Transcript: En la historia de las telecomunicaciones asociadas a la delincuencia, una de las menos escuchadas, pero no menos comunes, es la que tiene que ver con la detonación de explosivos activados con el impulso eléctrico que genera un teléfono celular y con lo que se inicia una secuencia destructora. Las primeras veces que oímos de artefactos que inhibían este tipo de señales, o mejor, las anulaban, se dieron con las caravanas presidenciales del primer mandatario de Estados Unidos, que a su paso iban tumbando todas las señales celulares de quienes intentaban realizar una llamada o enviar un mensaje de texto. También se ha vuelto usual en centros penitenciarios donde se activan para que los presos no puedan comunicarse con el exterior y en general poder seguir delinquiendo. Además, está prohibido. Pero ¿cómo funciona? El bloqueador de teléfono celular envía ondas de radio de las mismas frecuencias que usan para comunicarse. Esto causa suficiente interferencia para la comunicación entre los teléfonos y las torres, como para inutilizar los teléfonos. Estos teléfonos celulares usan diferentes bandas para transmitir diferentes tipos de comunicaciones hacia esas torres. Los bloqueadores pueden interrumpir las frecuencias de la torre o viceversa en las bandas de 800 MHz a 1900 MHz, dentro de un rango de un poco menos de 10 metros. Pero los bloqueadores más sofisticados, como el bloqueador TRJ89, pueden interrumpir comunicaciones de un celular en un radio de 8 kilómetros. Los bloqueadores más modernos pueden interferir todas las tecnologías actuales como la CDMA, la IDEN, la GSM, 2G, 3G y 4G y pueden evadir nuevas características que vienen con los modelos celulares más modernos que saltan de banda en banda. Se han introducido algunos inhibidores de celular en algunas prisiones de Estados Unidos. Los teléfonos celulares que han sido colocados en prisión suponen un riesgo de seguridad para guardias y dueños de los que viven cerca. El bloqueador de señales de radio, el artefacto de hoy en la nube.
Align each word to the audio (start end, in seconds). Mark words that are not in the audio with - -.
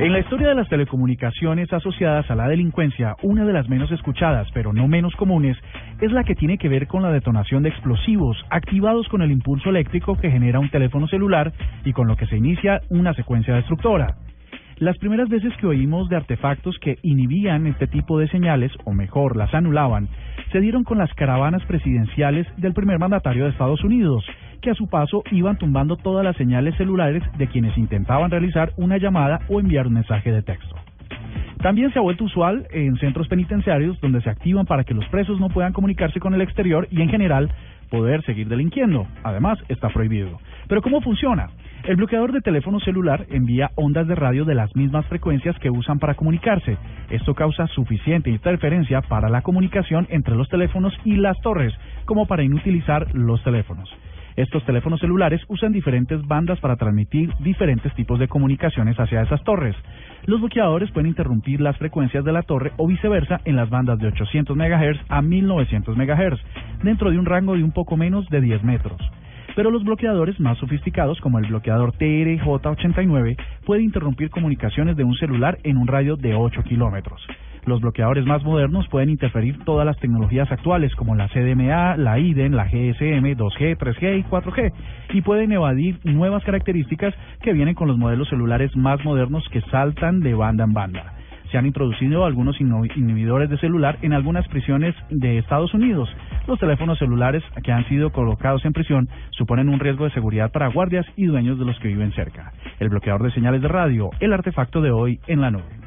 En 0.00 0.12
la 0.12 0.20
historia 0.20 0.46
de 0.46 0.54
las 0.54 0.68
telecomunicaciones 0.68 1.72
asociadas 1.72 2.30
a 2.30 2.36
la 2.36 2.46
delincuencia, 2.46 3.16
una 3.24 3.44
de 3.44 3.52
las 3.52 3.68
menos 3.68 3.90
escuchadas, 3.90 4.46
pero 4.54 4.72
no 4.72 4.86
menos 4.86 5.12
comunes, 5.16 5.56
es 6.00 6.12
la 6.12 6.22
que 6.22 6.36
tiene 6.36 6.56
que 6.56 6.68
ver 6.68 6.86
con 6.86 7.02
la 7.02 7.10
detonación 7.10 7.64
de 7.64 7.70
explosivos 7.70 8.36
activados 8.48 9.08
con 9.08 9.22
el 9.22 9.32
impulso 9.32 9.70
eléctrico 9.70 10.14
que 10.14 10.30
genera 10.30 10.60
un 10.60 10.70
teléfono 10.70 11.08
celular 11.08 11.52
y 11.84 11.92
con 11.92 12.06
lo 12.06 12.14
que 12.14 12.26
se 12.26 12.36
inicia 12.36 12.80
una 12.90 13.12
secuencia 13.12 13.56
destructora. 13.56 14.14
Las 14.78 14.96
primeras 14.98 15.28
veces 15.28 15.52
que 15.56 15.66
oímos 15.66 16.08
de 16.08 16.14
artefactos 16.14 16.78
que 16.78 16.98
inhibían 17.02 17.66
este 17.66 17.88
tipo 17.88 18.20
de 18.20 18.28
señales, 18.28 18.70
o 18.84 18.92
mejor, 18.92 19.36
las 19.36 19.52
anulaban, 19.52 20.08
se 20.52 20.60
dieron 20.60 20.84
con 20.84 20.98
las 20.98 21.12
caravanas 21.14 21.64
presidenciales 21.64 22.46
del 22.56 22.72
primer 22.72 23.00
mandatario 23.00 23.44
de 23.44 23.50
Estados 23.50 23.82
Unidos, 23.82 24.24
que 24.60 24.70
a 24.70 24.74
su 24.74 24.88
paso 24.88 25.22
iban 25.30 25.58
tumbando 25.58 25.96
todas 25.96 26.24
las 26.24 26.36
señales 26.36 26.76
celulares 26.76 27.22
de 27.36 27.46
quienes 27.48 27.76
intentaban 27.78 28.30
realizar 28.30 28.72
una 28.76 28.98
llamada 28.98 29.40
o 29.48 29.60
enviar 29.60 29.86
un 29.86 29.94
mensaje 29.94 30.32
de 30.32 30.42
texto. 30.42 30.76
También 31.62 31.92
se 31.92 31.98
ha 31.98 32.02
vuelto 32.02 32.24
usual 32.24 32.68
en 32.70 32.96
centros 32.98 33.26
penitenciarios 33.26 34.00
donde 34.00 34.20
se 34.20 34.30
activan 34.30 34.64
para 34.64 34.84
que 34.84 34.94
los 34.94 35.06
presos 35.08 35.40
no 35.40 35.48
puedan 35.48 35.72
comunicarse 35.72 36.20
con 36.20 36.32
el 36.34 36.40
exterior 36.40 36.86
y 36.90 37.02
en 37.02 37.08
general 37.08 37.50
poder 37.90 38.22
seguir 38.24 38.48
delinquiendo. 38.48 39.06
Además, 39.24 39.58
está 39.68 39.88
prohibido. 39.88 40.38
Pero 40.68 40.82
¿cómo 40.82 41.00
funciona? 41.00 41.48
El 41.84 41.96
bloqueador 41.96 42.32
de 42.32 42.42
teléfono 42.42 42.78
celular 42.80 43.26
envía 43.30 43.70
ondas 43.74 44.06
de 44.06 44.14
radio 44.14 44.44
de 44.44 44.54
las 44.54 44.74
mismas 44.76 45.06
frecuencias 45.06 45.58
que 45.58 45.70
usan 45.70 45.98
para 45.98 46.14
comunicarse. 46.14 46.76
Esto 47.10 47.34
causa 47.34 47.66
suficiente 47.68 48.30
interferencia 48.30 49.00
para 49.00 49.28
la 49.28 49.42
comunicación 49.42 50.06
entre 50.10 50.34
los 50.36 50.48
teléfonos 50.48 50.94
y 51.04 51.16
las 51.16 51.40
torres, 51.40 51.74
como 52.04 52.26
para 52.26 52.44
inutilizar 52.44 53.14
los 53.14 53.42
teléfonos. 53.42 53.88
Estos 54.38 54.64
teléfonos 54.64 55.00
celulares 55.00 55.42
usan 55.48 55.72
diferentes 55.72 56.24
bandas 56.24 56.60
para 56.60 56.76
transmitir 56.76 57.28
diferentes 57.40 57.92
tipos 57.96 58.20
de 58.20 58.28
comunicaciones 58.28 58.96
hacia 58.96 59.22
esas 59.22 59.42
torres. 59.42 59.74
Los 60.26 60.38
bloqueadores 60.38 60.92
pueden 60.92 61.08
interrumpir 61.08 61.60
las 61.60 61.76
frecuencias 61.76 62.24
de 62.24 62.30
la 62.30 62.44
torre 62.44 62.70
o 62.76 62.86
viceversa 62.86 63.40
en 63.44 63.56
las 63.56 63.68
bandas 63.68 63.98
de 63.98 64.06
800 64.06 64.56
MHz 64.56 65.00
a 65.08 65.22
1900 65.22 65.96
MHz, 65.96 66.40
dentro 66.84 67.10
de 67.10 67.18
un 67.18 67.26
rango 67.26 67.56
de 67.56 67.64
un 67.64 67.72
poco 67.72 67.96
menos 67.96 68.28
de 68.28 68.40
10 68.40 68.62
metros. 68.62 69.00
Pero 69.56 69.72
los 69.72 69.82
bloqueadores 69.82 70.38
más 70.38 70.56
sofisticados, 70.58 71.20
como 71.20 71.40
el 71.40 71.46
bloqueador 71.46 71.92
TRJ89, 71.94 73.36
pueden 73.66 73.86
interrumpir 73.86 74.30
comunicaciones 74.30 74.96
de 74.96 75.02
un 75.02 75.16
celular 75.16 75.58
en 75.64 75.78
un 75.78 75.88
radio 75.88 76.14
de 76.14 76.36
8 76.36 76.62
kilómetros. 76.62 77.26
Los 77.68 77.82
bloqueadores 77.82 78.24
más 78.24 78.42
modernos 78.44 78.88
pueden 78.88 79.10
interferir 79.10 79.62
todas 79.64 79.84
las 79.84 79.98
tecnologías 79.98 80.50
actuales 80.50 80.94
como 80.94 81.14
la 81.14 81.28
CDMA, 81.28 81.98
la 81.98 82.18
IDEN, 82.18 82.56
la 82.56 82.64
GSM, 82.64 83.36
2G, 83.36 83.76
3G 83.76 84.20
y 84.20 84.22
4G 84.24 84.72
y 85.12 85.20
pueden 85.20 85.52
evadir 85.52 86.00
nuevas 86.02 86.42
características 86.44 87.14
que 87.42 87.52
vienen 87.52 87.74
con 87.74 87.86
los 87.86 87.98
modelos 87.98 88.30
celulares 88.30 88.74
más 88.74 89.04
modernos 89.04 89.46
que 89.50 89.60
saltan 89.70 90.20
de 90.20 90.32
banda 90.32 90.64
en 90.64 90.72
banda. 90.72 91.12
Se 91.52 91.58
han 91.58 91.66
introducido 91.66 92.24
algunos 92.24 92.58
inhibidores 92.58 93.50
de 93.50 93.58
celular 93.58 93.98
en 94.00 94.14
algunas 94.14 94.48
prisiones 94.48 94.94
de 95.10 95.36
Estados 95.36 95.74
Unidos. 95.74 96.08
Los 96.46 96.58
teléfonos 96.58 96.98
celulares 96.98 97.42
que 97.62 97.72
han 97.72 97.86
sido 97.88 98.12
colocados 98.12 98.64
en 98.64 98.72
prisión 98.72 99.10
suponen 99.32 99.68
un 99.68 99.78
riesgo 99.78 100.04
de 100.04 100.10
seguridad 100.12 100.50
para 100.52 100.68
guardias 100.68 101.04
y 101.16 101.26
dueños 101.26 101.58
de 101.58 101.66
los 101.66 101.78
que 101.80 101.88
viven 101.88 102.12
cerca. 102.12 102.50
El 102.80 102.88
bloqueador 102.88 103.24
de 103.24 103.32
señales 103.32 103.60
de 103.60 103.68
radio, 103.68 104.08
el 104.20 104.32
artefacto 104.32 104.80
de 104.80 104.90
hoy 104.90 105.20
en 105.26 105.42
la 105.42 105.50
nube. 105.50 105.77